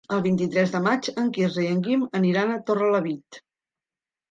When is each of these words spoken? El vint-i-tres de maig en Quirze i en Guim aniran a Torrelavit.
El 0.15 0.21
vint-i-tres 0.27 0.71
de 0.75 0.79
maig 0.85 1.09
en 1.23 1.29
Quirze 1.35 1.67
i 1.67 1.69
en 1.75 1.85
Guim 1.89 2.07
aniran 2.23 2.55
a 2.55 2.59
Torrelavit. 2.73 3.43